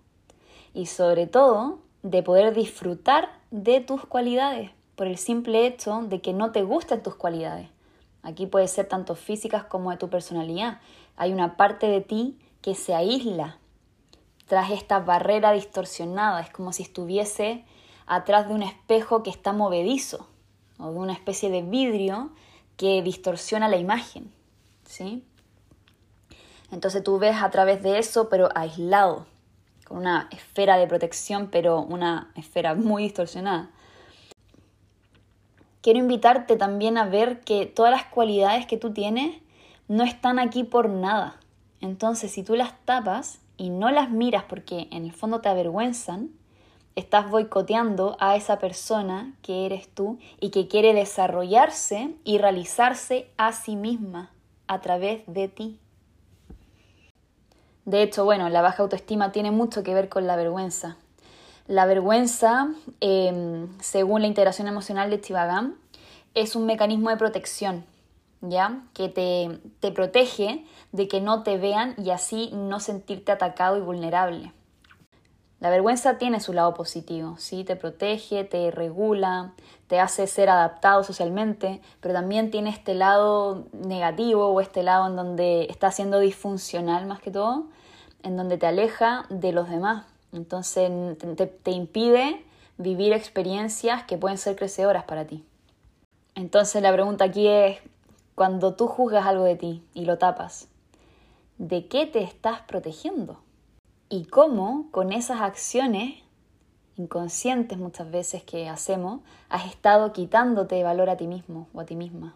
Y 0.74 0.88
sobre 0.88 1.28
todo, 1.28 1.80
de 2.02 2.24
poder 2.24 2.56
disfrutar 2.56 3.30
de 3.52 3.82
tus 3.82 4.06
cualidades 4.06 4.72
por 4.96 5.06
el 5.06 5.18
simple 5.18 5.68
hecho 5.68 6.02
de 6.02 6.22
que 6.22 6.34
no 6.34 6.52
te 6.52 6.64
gustan 6.64 7.04
tus 7.04 7.14
cualidades. 7.14 7.70
Aquí 8.24 8.48
puede 8.48 8.68
ser 8.68 8.88
tanto 8.88 9.14
físicas 9.14 9.64
como 9.66 9.92
de 9.92 9.98
tu 9.98 10.10
personalidad. 10.10 10.80
Hay 11.16 11.32
una 11.32 11.58
parte 11.58 11.88
de 11.88 12.02
ti 12.02 12.40
que 12.62 12.74
se 12.74 12.96
aísla, 12.96 13.60
tras 14.48 14.72
esta 14.72 15.00
barrera 15.00 15.52
distorsionada, 15.52 16.40
es 16.40 16.50
como 16.50 16.72
si 16.72 16.84
estuviese 16.84 17.66
atrás 18.06 18.48
de 18.48 18.54
un 18.54 18.64
espejo 18.64 19.22
que 19.22 19.30
está 19.30 19.52
movedizo 19.52 20.28
o 20.80 20.92
de 20.92 20.98
una 20.98 21.14
especie 21.14 21.50
de 21.50 21.62
vidrio 21.62 22.30
que 22.78 23.02
distorsiona 23.02 23.68
la 23.68 23.76
imagen, 23.76 24.32
¿sí? 24.88 25.24
Entonces 26.72 27.04
tú 27.04 27.20
ves 27.20 27.36
a 27.42 27.50
través 27.50 27.84
de 27.84 28.00
eso, 28.00 28.30
pero 28.30 28.50
aislado, 28.56 29.26
con 29.86 29.98
una 30.00 30.28
esfera 30.32 30.78
de 30.78 30.88
protección, 30.88 31.50
pero 31.52 31.82
una 31.82 32.32
esfera 32.36 32.74
muy 32.74 33.04
distorsionada. 33.04 33.70
Quiero 35.82 36.00
invitarte 36.00 36.58
también 36.58 36.98
a 36.98 37.06
ver 37.06 37.42
que 37.42 37.66
todas 37.66 37.92
las 37.92 38.06
cualidades 38.06 38.66
que 38.66 38.78
tú 38.78 38.92
tienes 38.92 39.42
no 39.88 40.04
están 40.04 40.40
aquí 40.40 40.64
por 40.66 40.90
nada. 40.90 41.38
Entonces, 41.80 42.32
si 42.32 42.44
tú 42.44 42.56
las 42.56 42.78
tapas 42.84 43.40
y 43.56 43.70
no 43.70 43.90
las 43.92 44.10
miras 44.10 44.44
porque 44.44 44.88
en 44.92 45.06
el 45.06 45.14
fondo 45.14 45.40
te 45.40 45.48
avergüenzan, 45.48 46.32
estás 46.96 47.30
boicoteando 47.30 48.18
a 48.20 48.36
esa 48.36 48.60
persona 48.60 49.34
que 49.42 49.66
eres 49.66 49.88
tú 49.88 50.18
y 50.42 50.50
que 50.50 50.68
quiere 50.68 50.94
desarrollarse 50.94 52.16
y 52.26 52.40
realizarse 52.40 53.30
a 53.38 53.54
sí 53.54 53.78
misma 53.78 54.32
a 54.68 54.82
través 54.82 55.22
de 55.28 55.48
ti. 55.48 55.80
De 57.86 58.04
hecho, 58.04 58.26
bueno, 58.26 58.50
la 58.50 58.62
baja 58.62 58.84
autoestima 58.84 59.32
tiene 59.32 59.52
mucho 59.52 59.82
que 59.82 59.94
ver 59.94 60.10
con 60.10 60.28
la 60.28 60.36
vergüenza. 60.36 60.98
La 61.68 61.86
vergüenza, 61.86 62.70
em, 63.00 63.68
según 63.80 64.22
la 64.22 64.28
integración 64.28 64.68
emocional 64.68 65.10
de 65.10 65.22
Chivagam, 65.22 65.76
es 66.34 66.56
un 66.56 66.66
mecanismo 66.66 67.10
de 67.10 67.18
protección, 67.18 67.86
¿ya? 68.42 68.84
Que 68.94 69.10
te, 69.10 69.60
te 69.80 69.92
protege 69.92 70.66
de 70.92 71.08
que 71.08 71.22
no 71.22 71.44
te 71.44 71.58
vean 71.58 71.96
y 71.98 72.12
así 72.12 72.52
no 72.54 72.80
sentirte 72.80 73.32
atacado 73.32 73.78
y 73.78 73.82
vulnerable. 73.82 74.52
La 75.60 75.72
vergüenza 75.72 76.20
tiene 76.20 76.40
su 76.40 76.54
lado 76.54 76.76
positivo, 76.76 77.36
¿sí? 77.40 77.64
Te 77.64 77.76
protege, 77.76 78.44
te 78.44 78.70
regula, 78.70 79.54
te 79.88 80.00
hace 80.00 80.28
ser 80.28 80.50
adaptado 80.50 81.04
socialmente, 81.04 81.82
pero 82.00 82.14
también 82.14 82.52
tiene 82.52 82.70
este 82.70 82.94
lado 82.94 83.66
negativo 83.72 84.50
o 84.50 84.62
este 84.62 84.84
lado 84.84 85.08
en 85.08 85.16
donde 85.16 85.66
está 85.70 85.92
siendo 85.92 86.20
disfuncional 86.20 87.08
más 87.08 87.22
que 87.22 87.32
todo, 87.32 87.66
en 88.22 88.38
donde 88.38 88.60
te 88.60 88.68
aleja 88.68 89.26
de 89.30 89.52
los 89.52 89.68
demás. 89.68 90.06
Entonces 90.32 90.92
te, 91.18 91.48
te 91.48 91.72
impide 91.72 92.46
vivir 92.78 93.14
experiencias 93.14 94.04
que 94.04 94.18
pueden 94.18 94.38
ser 94.38 94.56
crecedoras 94.56 95.06
para 95.06 95.26
ti. 95.26 95.44
Entonces 96.36 96.84
la 96.84 96.94
pregunta 96.94 97.24
aquí 97.26 97.48
es, 97.48 97.80
cuando 98.36 98.76
tú 98.76 98.86
juzgas 98.86 99.26
algo 99.26 99.46
de 99.46 99.56
ti 99.56 99.84
y 99.96 100.06
lo 100.06 100.20
tapas, 100.20 100.68
¿de 101.58 101.88
qué 101.88 102.06
te 102.06 102.22
estás 102.22 102.62
protegiendo? 102.62 103.40
Y 104.10 104.26
cómo 104.26 104.90
con 104.92 105.12
esas 105.12 105.42
acciones 105.42 106.24
inconscientes 106.98 107.78
muchas 107.78 108.10
veces 108.10 108.44
que 108.44 108.68
hacemos, 108.68 109.22
has 109.50 109.68
estado 109.68 110.14
quitándote 110.14 110.82
valor 110.84 111.10
a 111.10 111.18
ti 111.18 111.28
mismo 111.28 111.68
o 111.74 111.82
a 111.82 111.86
ti 111.86 111.96
misma. 111.96 112.36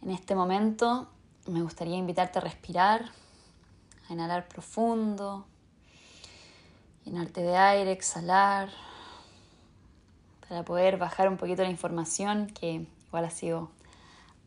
En 0.00 0.10
este 0.10 0.34
momento 0.34 1.08
me 1.46 1.62
gustaría 1.62 1.96
invitarte 1.96 2.38
a 2.38 2.42
respirar, 2.42 3.10
a 4.08 4.12
inhalar 4.12 4.48
profundo, 4.48 5.46
llenarte 7.04 7.42
de 7.42 7.56
aire, 7.56 7.92
exhalar, 7.92 8.70
para 10.48 10.64
poder 10.64 10.98
bajar 10.98 11.28
un 11.28 11.36
poquito 11.36 11.62
la 11.62 11.70
información 11.70 12.46
que 12.48 12.86
igual 13.06 13.24
ha 13.24 13.30
sido 13.30 13.70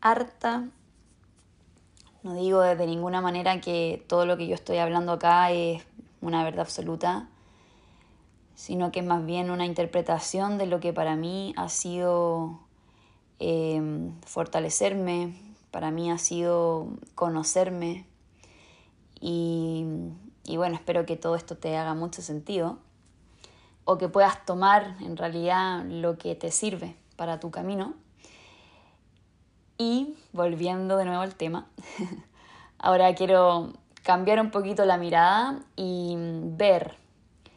harta 0.00 0.68
no 2.26 2.34
digo 2.34 2.60
de 2.60 2.86
ninguna 2.88 3.20
manera 3.20 3.60
que 3.60 4.04
todo 4.08 4.26
lo 4.26 4.36
que 4.36 4.48
yo 4.48 4.56
estoy 4.56 4.78
hablando 4.78 5.12
acá 5.12 5.52
es 5.52 5.84
una 6.20 6.42
verdad 6.42 6.62
absoluta, 6.62 7.28
sino 8.56 8.90
que 8.90 8.98
es 8.98 9.06
más 9.06 9.24
bien 9.24 9.48
una 9.48 9.64
interpretación 9.64 10.58
de 10.58 10.66
lo 10.66 10.80
que 10.80 10.92
para 10.92 11.14
mí 11.14 11.54
ha 11.56 11.68
sido 11.68 12.58
eh, 13.38 14.10
fortalecerme, 14.26 15.40
para 15.70 15.92
mí 15.92 16.10
ha 16.10 16.18
sido 16.18 16.88
conocerme. 17.14 18.06
Y, 19.20 19.84
y 20.42 20.56
bueno, 20.56 20.74
espero 20.74 21.06
que 21.06 21.16
todo 21.16 21.36
esto 21.36 21.56
te 21.56 21.76
haga 21.76 21.94
mucho 21.94 22.22
sentido 22.22 22.80
o 23.84 23.98
que 23.98 24.08
puedas 24.08 24.44
tomar 24.44 24.96
en 25.00 25.16
realidad 25.16 25.84
lo 25.84 26.18
que 26.18 26.34
te 26.34 26.50
sirve 26.50 26.96
para 27.14 27.38
tu 27.38 27.52
camino 27.52 27.94
y 29.78 30.16
volviendo 30.32 30.96
de 30.96 31.04
nuevo 31.04 31.22
al 31.22 31.34
tema, 31.34 31.66
ahora 32.78 33.14
quiero 33.14 33.72
cambiar 34.02 34.40
un 34.40 34.50
poquito 34.50 34.84
la 34.84 34.96
mirada 34.98 35.60
y 35.74 36.14
ver 36.16 36.96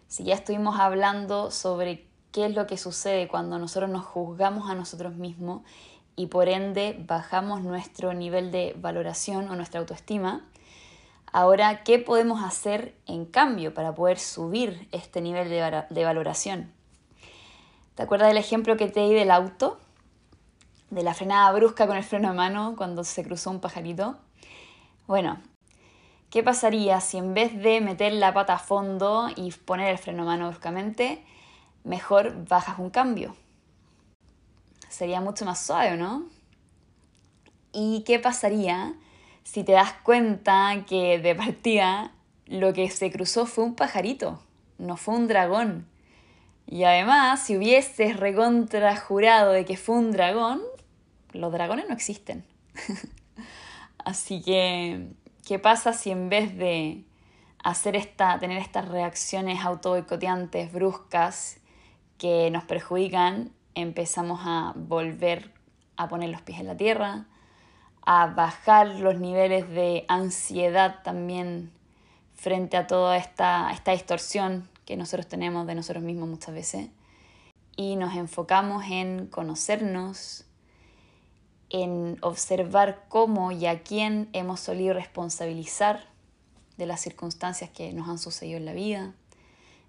si 0.07 0.23
ya 0.23 0.33
estuvimos 0.33 0.79
hablando 0.79 1.51
sobre 1.51 2.07
qué 2.31 2.45
es 2.45 2.55
lo 2.55 2.67
que 2.67 2.77
sucede 2.77 3.27
cuando 3.27 3.59
nosotros 3.59 3.89
nos 3.89 4.05
juzgamos 4.05 4.69
a 4.69 4.75
nosotros 4.75 5.15
mismos 5.15 5.61
y 6.15 6.27
por 6.27 6.49
ende 6.49 6.97
bajamos 7.07 7.61
nuestro 7.61 8.13
nivel 8.13 8.51
de 8.51 8.75
valoración 8.77 9.47
o 9.49 9.55
nuestra 9.55 9.79
autoestima. 9.79 10.45
Ahora, 11.31 11.83
¿qué 11.83 11.99
podemos 11.99 12.43
hacer 12.43 12.95
en 13.05 13.25
cambio 13.25 13.73
para 13.73 13.93
poder 13.93 14.19
subir 14.19 14.88
este 14.91 15.21
nivel 15.21 15.47
de, 15.49 16.03
valoración? 16.03 16.73
¿Te 17.95 18.03
acuerdas 18.03 18.29
del 18.29 18.38
ejemplo 18.38 18.75
que 18.77 18.88
te 18.88 19.01
di 19.01 19.13
del 19.13 19.31
auto? 19.31 19.79
De 20.89 21.03
la 21.03 21.13
frenada 21.13 21.51
brusca 21.51 21.88
con 21.88 21.98
el 21.98 22.03
freno 22.03 22.29
a 22.29 22.34
mano 22.34 22.75
cuando 22.75 23.03
se 23.03 23.24
cruzó 23.24 23.51
un 23.51 23.60
pajarito. 23.60 24.17
Bueno, 25.08 25.39
¿qué 26.29 26.43
pasaría 26.43 27.00
si 27.01 27.17
en 27.17 27.34
vez 27.34 27.55
de 27.62 27.81
meter 27.81 28.13
la 28.13 28.34
pata 28.34 28.53
a 28.53 28.60
fondo 28.60 29.29
y 29.36 29.51
poner 29.51 29.89
el 29.89 29.98
freno 29.98 30.24
a 30.24 30.25
mano 30.27 30.48
bruscamente, 30.48 31.24
mejor 31.84 32.48
bajas 32.48 32.79
un 32.79 32.89
cambio? 32.89 33.36
Sería 34.88 35.22
mucho 35.22 35.46
más 35.46 35.63
suave, 35.63 35.96
¿no? 35.98 36.24
¿Y 37.72 38.03
qué 38.05 38.17
pasaría 38.19 38.93
si 39.43 39.63
te 39.63 39.74
das 39.74 39.93
cuenta 40.03 40.86
que 40.88 41.19
de 41.19 41.36
partida 41.36 42.12
lo 42.48 42.74
que 42.74 42.89
se 42.89 43.12
cruzó 43.12 43.46
fue 43.46 43.63
un 43.63 43.75
pajarito, 43.75 44.41
no 44.79 44.98
fue 44.98 45.15
un 45.15 45.27
dragón? 45.27 45.88
Y 46.65 46.84
además, 46.84 47.41
si 47.43 47.58
hubieses 47.58 48.17
recontrajurado 48.17 49.51
de 49.51 49.65
que 49.65 49.77
fue 49.77 49.96
un 49.96 50.12
dragón, 50.12 50.62
los 51.33 51.51
dragones 51.51 51.86
no 51.88 51.93
existen. 51.93 52.45
Así 54.05 54.41
que, 54.41 55.12
¿qué 55.45 55.59
pasa 55.59 55.93
si 55.93 56.12
en 56.12 56.29
vez 56.29 56.57
de 56.57 57.03
hacer 57.63 57.95
esta, 57.95 58.39
tener 58.39 58.57
estas 58.57 58.88
reacciones 58.88 59.63
autoboicoteantes, 59.63 60.71
bruscas, 60.71 61.59
que 62.17 62.50
nos 62.51 62.65
perjudican, 62.65 63.51
empezamos 63.75 64.41
a 64.43 64.74
volver 64.75 65.53
a 65.95 66.07
poner 66.07 66.29
los 66.29 66.41
pies 66.41 66.59
en 66.59 66.67
la 66.67 66.77
tierra, 66.77 67.25
a 68.05 68.27
bajar 68.27 68.88
los 68.88 69.19
niveles 69.19 69.69
de 69.69 70.05
ansiedad 70.07 71.01
también 71.03 71.71
frente 72.36 72.77
a 72.77 72.88
toda 72.88 73.17
esta, 73.17 73.71
esta 73.71 73.91
distorsión 73.91 74.69
que 74.86 74.98
nosotros 74.98 75.27
tenemos 75.27 75.67
de 75.67 75.75
nosotros 75.75 76.03
mismos 76.03 76.29
muchas 76.29 76.53
veces. 76.53 76.89
Y 77.75 77.95
nos 77.95 78.15
enfocamos 78.15 78.83
en 78.89 79.27
conocernos, 79.27 80.45
en 81.69 82.17
observar 82.21 83.05
cómo 83.09 83.51
y 83.51 83.65
a 83.65 83.83
quién 83.83 84.29
hemos 84.33 84.59
solido 84.59 84.93
responsabilizar 84.93 86.07
de 86.77 86.85
las 86.85 87.01
circunstancias 87.01 87.69
que 87.69 87.93
nos 87.93 88.07
han 88.09 88.17
sucedido 88.17 88.57
en 88.57 88.65
la 88.65 88.73
vida. 88.73 89.13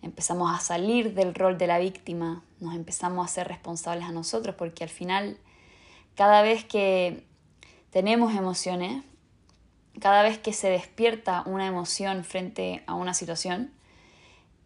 Empezamos 0.02 0.52
a 0.52 0.60
salir 0.62 1.14
del 1.14 1.34
rol 1.34 1.56
de 1.58 1.66
la 1.66 1.78
víctima, 1.78 2.42
nos 2.58 2.74
empezamos 2.74 3.24
a 3.24 3.32
ser 3.32 3.48
responsables 3.48 4.04
a 4.04 4.12
nosotros, 4.12 4.54
porque 4.56 4.84
al 4.84 4.90
final, 4.90 5.38
cada 6.14 6.42
vez 6.42 6.64
que 6.64 7.24
tenemos 7.90 8.34
emociones, 8.34 9.04
cada 10.00 10.22
vez 10.22 10.38
que 10.38 10.52
se 10.52 10.70
despierta 10.70 11.42
una 11.46 11.66
emoción 11.66 12.24
frente 12.24 12.82
a 12.86 12.94
una 12.94 13.14
situación, 13.14 13.72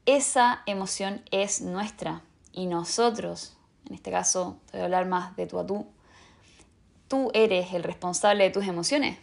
esa 0.06 0.62
emoción 0.66 1.23
es 1.30 1.61
nuestra 1.61 2.23
y 2.52 2.66
nosotros, 2.66 3.56
en 3.87 3.94
este 3.94 4.11
caso 4.11 4.59
te 4.66 4.76
voy 4.76 4.83
a 4.83 4.85
hablar 4.85 5.06
más 5.06 5.35
de 5.37 5.47
tú 5.47 5.59
a 5.59 5.66
tú, 5.66 5.87
tú 7.08 7.30
eres 7.34 7.73
el 7.73 7.82
responsable 7.82 8.44
de 8.44 8.50
tus 8.50 8.66
emociones. 8.66 9.18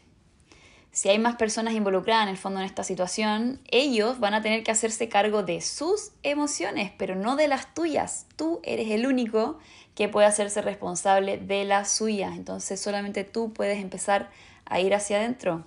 Si 0.92 1.08
hay 1.08 1.20
más 1.20 1.38
personas 1.38 1.74
involucradas 1.74 2.24
en 2.24 2.30
el 2.30 2.38
fondo 2.38 2.60
en 2.60 2.66
esta 2.66 2.84
situación, 2.84 3.62
ellos 3.70 4.20
van 4.20 4.34
a 4.34 4.42
tener 4.42 4.64
que 4.64 4.72
hacerse 4.72 5.08
cargo 5.08 5.42
de 5.42 5.62
sus 5.62 6.12
emociones, 6.22 6.92
pero 6.98 7.16
no 7.16 7.38
de 7.38 7.48
las 7.48 7.74
tuyas. 7.74 8.26
Tú 8.36 8.60
eres 8.64 8.92
el 8.92 9.08
único 9.08 9.58
que 9.96 10.10
puede 10.10 10.28
hacerse 10.28 10.62
responsable 10.62 11.38
de 11.38 11.64
las 11.64 11.92
suyas. 11.92 12.36
Entonces 12.36 12.82
solamente 12.82 13.24
tú 13.24 13.54
puedes 13.54 13.82
empezar 13.82 14.30
a 14.66 14.82
ir 14.82 14.94
hacia 14.94 15.18
adentro. 15.18 15.64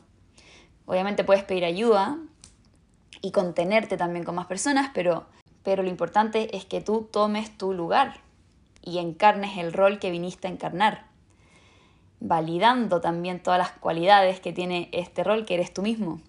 Obviamente 0.84 1.24
puedes 1.24 1.44
pedir 1.44 1.64
ayuda 1.64 2.18
y 3.22 3.30
contenerte 3.30 3.96
también 3.96 4.26
con 4.26 4.34
más 4.34 4.46
personas, 4.46 4.90
pero, 4.92 5.24
pero 5.62 5.82
lo 5.82 5.88
importante 5.88 6.54
es 6.54 6.66
que 6.66 6.82
tú 6.82 7.08
tomes 7.10 7.56
tu 7.56 7.72
lugar 7.72 8.20
y 8.82 8.98
encarnes 8.98 9.56
el 9.56 9.72
rol 9.72 9.98
que 9.98 10.10
viniste 10.10 10.48
a 10.48 10.50
encarnar. 10.50 11.13
Validando 12.24 13.02
también 13.02 13.42
todas 13.42 13.58
las 13.58 13.70
cualidades 13.72 14.40
que 14.40 14.52
tiene 14.52 14.88
este 14.92 15.22
rol 15.22 15.44
que 15.44 15.54
eres 15.54 15.74
tú 15.74 15.82
mismo. 15.82 16.20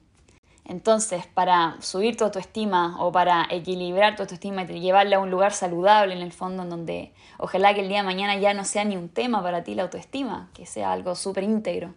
Entonces, 0.66 1.26
para 1.26 1.78
subir 1.80 2.18
tu 2.18 2.26
autoestima 2.26 2.98
o 3.00 3.14
para 3.14 3.48
equilibrar 3.50 4.16
tu 4.16 4.24
autoestima 4.24 4.64
y 4.64 4.80
llevarla 4.82 5.18
a 5.18 5.20
un 5.20 5.32
lugar 5.32 5.54
saludable 5.54 6.14
en 6.14 6.22
el 6.22 6.34
fondo, 6.34 6.64
en 6.64 6.70
donde 6.70 7.14
ojalá 7.38 7.74
que 7.74 7.82
el 7.82 7.88
día 7.88 8.00
de 8.00 8.04
mañana 8.04 8.36
ya 8.36 8.54
no 8.54 8.66
sea 8.66 8.84
ni 8.84 8.98
un 8.98 9.08
tema 9.08 9.42
para 9.42 9.64
ti 9.64 9.74
la 9.74 9.84
autoestima, 9.84 10.50
que 10.54 10.66
sea 10.66 10.92
algo 10.92 11.16
súper 11.16 11.44
íntegro. 11.44 11.94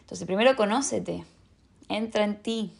Entonces, 0.00 0.26
primero 0.26 0.56
conócete, 0.56 1.24
entra 1.90 2.24
en 2.24 2.40
ti. 2.40 2.72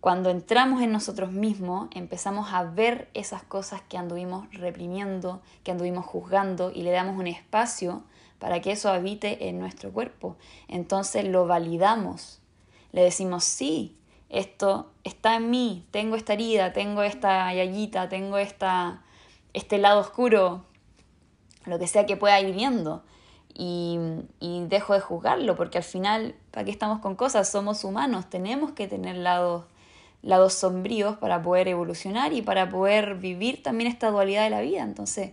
Cuando 0.00 0.30
entramos 0.30 0.80
en 0.80 0.92
nosotros 0.92 1.32
mismos, 1.32 1.88
empezamos 1.94 2.54
a 2.54 2.62
ver 2.62 3.10
esas 3.12 3.42
cosas 3.42 3.82
que 3.82 3.98
anduvimos 3.98 4.46
reprimiendo, 4.52 5.42
que 5.62 5.72
anduvimos 5.72 6.06
juzgando 6.06 6.70
y 6.70 6.82
le 6.82 6.92
damos 6.92 7.18
un 7.18 7.26
espacio 7.26 8.04
para 8.38 8.60
que 8.60 8.72
eso 8.72 8.90
habite 8.90 9.48
en 9.48 9.58
nuestro 9.58 9.92
cuerpo. 9.92 10.36
Entonces 10.68 11.24
lo 11.24 11.46
validamos 11.46 12.38
le 12.92 13.02
decimos, 13.02 13.44
sí, 13.44 13.96
esto 14.30 14.90
está 15.04 15.36
en 15.36 15.50
mí, 15.50 15.86
tengo 15.90 16.16
esta 16.16 16.32
herida, 16.32 16.72
tengo 16.72 17.02
esta 17.02 17.52
yayita, 17.52 18.08
tengo 18.08 18.38
esta, 18.38 19.02
este 19.52 19.78
lado 19.78 20.00
oscuro, 20.00 20.64
lo 21.66 21.78
que 21.78 21.86
sea 21.86 22.06
que 22.06 22.16
pueda 22.16 22.40
ir 22.40 22.54
viendo. 22.54 23.02
Y, 23.60 23.98
y, 24.38 24.64
dejo 24.66 24.94
de 24.94 25.00
juzgarlo, 25.00 25.56
porque 25.56 25.78
al 25.78 25.84
final, 25.84 26.36
¿para 26.52 26.64
qué 26.64 26.70
estamos 26.70 27.00
con 27.00 27.16
cosas? 27.16 27.50
Somos 27.50 27.82
humanos, 27.82 28.30
tenemos 28.30 28.70
que 28.70 28.86
tener 28.86 29.16
lados, 29.16 29.64
lados 30.22 30.54
sombríos 30.54 31.16
para 31.16 31.42
poder 31.42 31.66
evolucionar 31.66 32.32
y 32.32 32.40
para 32.40 32.68
poder 32.68 33.16
vivir 33.16 33.62
también 33.62 33.90
esta 33.90 34.10
dualidad 34.10 34.44
de 34.44 34.50
la 34.50 34.60
vida. 34.60 34.82
Entonces, 34.82 35.32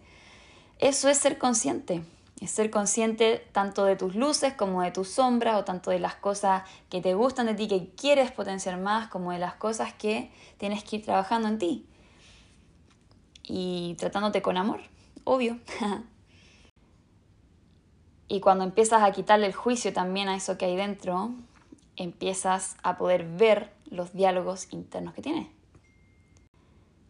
eso 0.80 1.08
es 1.08 1.20
ser 1.20 1.38
consciente. 1.38 2.02
Es 2.42 2.52
ser 2.52 2.70
consciente 2.70 3.48
tanto 3.54 3.86
de 3.86 3.96
tus 3.96 4.16
luces 4.16 4.54
como 4.54 4.82
de 4.82 4.92
tus 4.92 5.08
sombras 5.08 5.58
o 5.58 5.64
tanto 5.64 5.92
de 5.92 6.00
las 6.00 6.16
cosas 6.16 6.64
que 6.90 7.02
te 7.02 7.14
gustan 7.14 7.46
de 7.46 7.54
ti, 7.54 7.68
que 7.68 7.92
quieres 7.96 8.32
potenciar 8.32 8.78
más, 8.78 9.08
como 9.08 9.32
de 9.32 9.40
las 9.40 9.54
cosas 9.56 9.94
que 9.94 10.32
tienes 10.58 10.84
que 10.84 10.98
ir 10.98 11.06
trabajando 11.06 11.48
en 11.48 11.58
ti. 11.58 11.86
Y 13.44 13.96
tratándote 13.98 14.42
con 14.42 14.58
amor, 14.58 14.82
obvio. 15.24 15.60
y 18.28 18.42
cuando 18.42 18.66
empiezas 18.66 19.04
a 19.04 19.12
quitarle 19.12 19.48
el 19.48 19.54
juicio 19.54 19.94
también 19.94 20.28
a 20.28 20.36
eso 20.36 20.58
que 20.58 20.66
hay 20.66 20.76
dentro, 20.76 21.32
empiezas 21.96 22.76
a 22.84 22.98
poder 22.98 23.26
ver 23.26 23.72
los 23.90 24.14
diálogos 24.14 24.68
internos 24.72 25.14
que 25.14 25.22
tienes. 25.22 25.48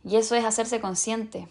Y 0.04 0.18
eso 0.18 0.36
es 0.36 0.46
hacerse 0.46 0.80
consciente. 0.80 1.48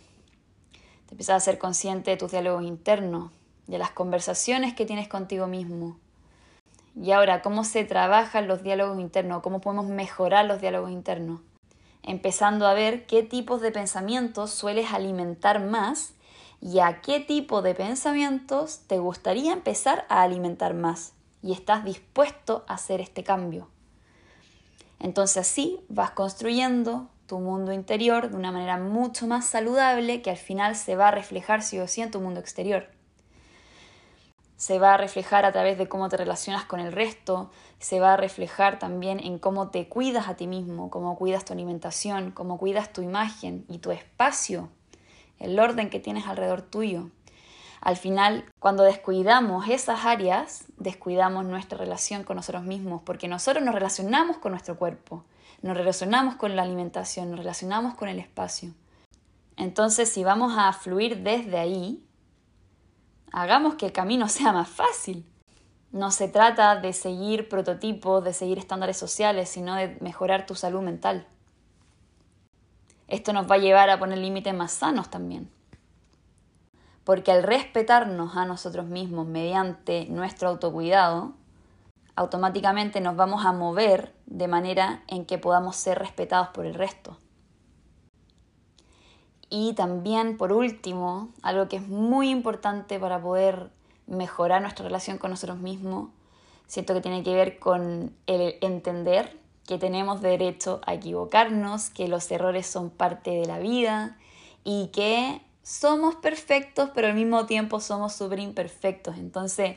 Te 1.06 1.14
empiezas 1.14 1.36
a 1.36 1.40
ser 1.40 1.58
consciente 1.58 2.12
de 2.12 2.16
tus 2.16 2.30
diálogos 2.30 2.62
internos, 2.64 3.32
de 3.66 3.78
las 3.78 3.90
conversaciones 3.90 4.74
que 4.74 4.86
tienes 4.86 5.08
contigo 5.08 5.46
mismo. 5.46 5.96
Y 6.96 7.10
ahora, 7.10 7.42
¿cómo 7.42 7.64
se 7.64 7.84
trabajan 7.84 8.46
los 8.46 8.62
diálogos 8.62 9.00
internos? 9.00 9.42
¿Cómo 9.42 9.60
podemos 9.60 9.86
mejorar 9.86 10.44
los 10.44 10.60
diálogos 10.60 10.90
internos? 10.90 11.40
Empezando 12.02 12.66
a 12.66 12.74
ver 12.74 13.06
qué 13.06 13.22
tipos 13.22 13.60
de 13.60 13.72
pensamientos 13.72 14.50
sueles 14.50 14.92
alimentar 14.92 15.64
más 15.64 16.12
y 16.60 16.78
a 16.78 17.00
qué 17.00 17.20
tipo 17.20 17.62
de 17.62 17.74
pensamientos 17.74 18.80
te 18.86 18.98
gustaría 18.98 19.52
empezar 19.52 20.06
a 20.08 20.22
alimentar 20.22 20.74
más 20.74 21.14
y 21.42 21.52
estás 21.52 21.84
dispuesto 21.84 22.64
a 22.68 22.74
hacer 22.74 23.00
este 23.00 23.24
cambio. 23.24 23.68
Entonces 25.00 25.38
así 25.38 25.80
vas 25.88 26.12
construyendo 26.12 27.08
tu 27.26 27.38
mundo 27.38 27.72
interior 27.72 28.30
de 28.30 28.36
una 28.36 28.52
manera 28.52 28.78
mucho 28.78 29.26
más 29.26 29.46
saludable 29.46 30.22
que 30.22 30.30
al 30.30 30.36
final 30.36 30.76
se 30.76 30.94
va 30.94 31.08
a 31.08 31.10
reflejar 31.10 31.62
sí 31.62 31.78
o 31.80 31.88
sí 31.88 32.02
en 32.02 32.10
tu 32.10 32.20
mundo 32.20 32.38
exterior 32.38 32.88
se 34.56 34.78
va 34.78 34.94
a 34.94 34.96
reflejar 34.96 35.44
a 35.44 35.52
través 35.52 35.78
de 35.78 35.88
cómo 35.88 36.08
te 36.08 36.16
relacionas 36.16 36.64
con 36.64 36.80
el 36.80 36.92
resto, 36.92 37.50
se 37.78 38.00
va 38.00 38.14
a 38.14 38.16
reflejar 38.16 38.78
también 38.78 39.20
en 39.20 39.38
cómo 39.38 39.68
te 39.68 39.88
cuidas 39.88 40.28
a 40.28 40.36
ti 40.36 40.46
mismo, 40.46 40.90
cómo 40.90 41.16
cuidas 41.16 41.44
tu 41.44 41.52
alimentación, 41.52 42.30
cómo 42.30 42.58
cuidas 42.58 42.92
tu 42.92 43.02
imagen 43.02 43.64
y 43.68 43.78
tu 43.78 43.90
espacio, 43.90 44.68
el 45.38 45.58
orden 45.58 45.90
que 45.90 46.00
tienes 46.00 46.26
alrededor 46.26 46.62
tuyo. 46.62 47.10
Al 47.80 47.96
final, 47.96 48.46
cuando 48.60 48.82
descuidamos 48.82 49.68
esas 49.68 50.06
áreas, 50.06 50.64
descuidamos 50.78 51.44
nuestra 51.44 51.76
relación 51.76 52.24
con 52.24 52.36
nosotros 52.36 52.64
mismos, 52.64 53.02
porque 53.04 53.28
nosotros 53.28 53.62
nos 53.62 53.74
relacionamos 53.74 54.38
con 54.38 54.52
nuestro 54.52 54.78
cuerpo, 54.78 55.24
nos 55.60 55.76
relacionamos 55.76 56.36
con 56.36 56.56
la 56.56 56.62
alimentación, 56.62 57.30
nos 57.30 57.40
relacionamos 57.40 57.94
con 57.94 58.08
el 58.08 58.20
espacio. 58.20 58.72
Entonces, 59.56 60.08
si 60.08 60.24
vamos 60.24 60.54
a 60.56 60.72
fluir 60.72 61.18
desde 61.22 61.58
ahí, 61.58 62.03
hagamos 63.34 63.74
que 63.74 63.86
el 63.86 63.92
camino 63.92 64.28
sea 64.28 64.52
más 64.52 64.68
fácil. 64.68 65.26
No 65.90 66.10
se 66.10 66.28
trata 66.28 66.76
de 66.76 66.92
seguir 66.92 67.48
prototipos, 67.48 68.24
de 68.24 68.32
seguir 68.32 68.58
estándares 68.58 68.96
sociales, 68.96 69.48
sino 69.48 69.74
de 69.74 69.96
mejorar 70.00 70.46
tu 70.46 70.54
salud 70.54 70.82
mental. 70.82 71.26
Esto 73.06 73.32
nos 73.32 73.50
va 73.50 73.56
a 73.56 73.58
llevar 73.58 73.90
a 73.90 73.98
poner 73.98 74.18
límites 74.18 74.54
más 74.54 74.72
sanos 74.72 75.10
también. 75.10 75.50
Porque 77.04 77.32
al 77.32 77.42
respetarnos 77.42 78.36
a 78.36 78.46
nosotros 78.46 78.86
mismos 78.86 79.26
mediante 79.26 80.06
nuestro 80.06 80.48
autocuidado, 80.48 81.34
automáticamente 82.16 83.00
nos 83.00 83.14
vamos 83.14 83.44
a 83.44 83.52
mover 83.52 84.14
de 84.26 84.48
manera 84.48 85.02
en 85.06 85.26
que 85.26 85.38
podamos 85.38 85.76
ser 85.76 85.98
respetados 85.98 86.48
por 86.48 86.66
el 86.66 86.74
resto. 86.74 87.18
Y 89.50 89.74
también, 89.74 90.36
por 90.36 90.52
último, 90.52 91.28
algo 91.42 91.68
que 91.68 91.76
es 91.76 91.88
muy 91.88 92.30
importante 92.30 92.98
para 92.98 93.20
poder 93.20 93.70
mejorar 94.06 94.62
nuestra 94.62 94.84
relación 94.84 95.18
con 95.18 95.30
nosotros 95.30 95.58
mismos, 95.58 96.10
siento 96.66 96.94
que 96.94 97.00
tiene 97.00 97.22
que 97.22 97.34
ver 97.34 97.58
con 97.58 98.14
el 98.26 98.56
entender 98.60 99.38
que 99.66 99.78
tenemos 99.78 100.20
derecho 100.20 100.80
a 100.86 100.94
equivocarnos, 100.94 101.90
que 101.90 102.08
los 102.08 102.30
errores 102.30 102.66
son 102.66 102.90
parte 102.90 103.30
de 103.30 103.46
la 103.46 103.58
vida 103.58 104.18
y 104.62 104.88
que 104.88 105.40
somos 105.62 106.14
perfectos, 106.16 106.90
pero 106.94 107.08
al 107.08 107.14
mismo 107.14 107.46
tiempo 107.46 107.80
somos 107.80 108.12
súper 108.14 108.40
imperfectos. 108.40 109.16
Entonces, 109.16 109.76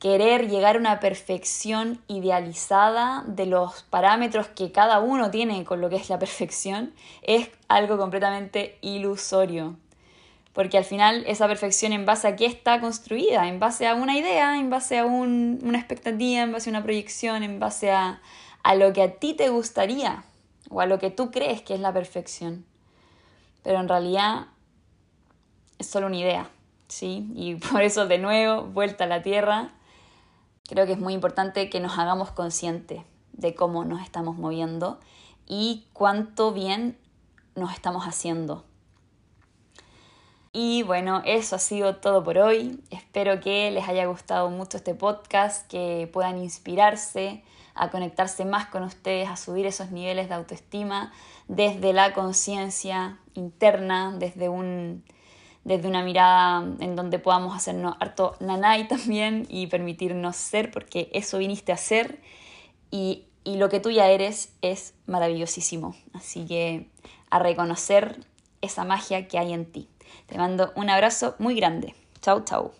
querer 0.00 0.48
llegar 0.48 0.76
a 0.76 0.78
una 0.78 0.98
perfección 0.98 2.00
idealizada 2.08 3.22
de 3.26 3.44
los 3.44 3.82
parámetros 3.82 4.48
que 4.48 4.72
cada 4.72 4.98
uno 4.98 5.30
tiene 5.30 5.62
con 5.64 5.82
lo 5.82 5.90
que 5.90 5.96
es 5.96 6.08
la 6.08 6.18
perfección 6.18 6.94
es 7.22 7.50
algo 7.68 7.98
completamente 7.98 8.78
ilusorio. 8.80 9.76
Porque 10.54 10.78
al 10.78 10.84
final 10.84 11.22
esa 11.28 11.46
perfección 11.46 11.92
en 11.92 12.06
base 12.06 12.26
a 12.26 12.34
qué 12.34 12.46
está 12.46 12.80
construida, 12.80 13.46
en 13.46 13.60
base 13.60 13.86
a 13.86 13.94
una 13.94 14.16
idea, 14.16 14.58
en 14.58 14.70
base 14.70 14.98
a 14.98 15.04
una 15.04 15.78
expectativa, 15.78 16.42
en 16.42 16.50
base 16.50 16.70
a 16.70 16.72
una 16.72 16.82
proyección, 16.82 17.42
en 17.42 17.60
base 17.60 17.92
a, 17.92 18.20
a 18.62 18.74
lo 18.74 18.92
que 18.94 19.02
a 19.02 19.12
ti 19.12 19.34
te 19.34 19.50
gustaría 19.50 20.24
o 20.70 20.80
a 20.80 20.86
lo 20.86 20.98
que 20.98 21.10
tú 21.10 21.30
crees 21.30 21.60
que 21.60 21.74
es 21.74 21.80
la 21.80 21.92
perfección. 21.92 22.64
Pero 23.62 23.78
en 23.78 23.88
realidad 23.88 24.46
es 25.78 25.86
solo 25.86 26.06
una 26.06 26.16
idea, 26.16 26.48
¿sí? 26.88 27.30
Y 27.34 27.54
por 27.70 27.82
eso 27.82 28.06
de 28.06 28.18
nuevo, 28.18 28.62
vuelta 28.62 29.04
a 29.04 29.06
la 29.06 29.22
tierra, 29.22 29.72
Creo 30.70 30.86
que 30.86 30.92
es 30.92 31.00
muy 31.00 31.14
importante 31.14 31.68
que 31.68 31.80
nos 31.80 31.98
hagamos 31.98 32.30
conscientes 32.30 33.02
de 33.32 33.56
cómo 33.56 33.84
nos 33.84 34.02
estamos 34.02 34.36
moviendo 34.36 35.00
y 35.44 35.84
cuánto 35.92 36.52
bien 36.52 36.96
nos 37.56 37.72
estamos 37.72 38.04
haciendo. 38.04 38.64
Y 40.52 40.84
bueno, 40.84 41.22
eso 41.24 41.56
ha 41.56 41.58
sido 41.58 41.96
todo 41.96 42.22
por 42.22 42.38
hoy. 42.38 42.80
Espero 42.90 43.40
que 43.40 43.72
les 43.72 43.88
haya 43.88 44.06
gustado 44.06 44.48
mucho 44.48 44.76
este 44.76 44.94
podcast, 44.94 45.68
que 45.68 46.08
puedan 46.12 46.38
inspirarse 46.38 47.42
a 47.74 47.90
conectarse 47.90 48.44
más 48.44 48.66
con 48.66 48.84
ustedes, 48.84 49.28
a 49.28 49.36
subir 49.36 49.66
esos 49.66 49.90
niveles 49.90 50.28
de 50.28 50.36
autoestima 50.36 51.12
desde 51.48 51.92
la 51.92 52.12
conciencia 52.12 53.18
interna, 53.34 54.14
desde 54.16 54.48
un 54.48 55.02
desde 55.64 55.88
una 55.88 56.02
mirada 56.02 56.64
en 56.80 56.96
donde 56.96 57.18
podamos 57.18 57.54
hacernos 57.54 57.96
harto 58.00 58.36
nanay 58.40 58.88
también 58.88 59.46
y 59.48 59.66
permitirnos 59.66 60.36
ser, 60.36 60.70
porque 60.70 61.10
eso 61.12 61.38
viniste 61.38 61.72
a 61.72 61.76
ser 61.76 62.20
y, 62.90 63.24
y 63.44 63.56
lo 63.56 63.68
que 63.68 63.80
tú 63.80 63.90
ya 63.90 64.08
eres 64.08 64.52
es 64.62 64.94
maravillosísimo. 65.06 65.94
Así 66.14 66.46
que 66.46 66.90
a 67.30 67.38
reconocer 67.38 68.20
esa 68.60 68.84
magia 68.84 69.28
que 69.28 69.38
hay 69.38 69.52
en 69.52 69.70
ti. 69.70 69.88
Te 70.26 70.38
mando 70.38 70.72
un 70.76 70.90
abrazo 70.90 71.34
muy 71.38 71.54
grande. 71.54 71.94
Chau, 72.20 72.44
chau. 72.44 72.79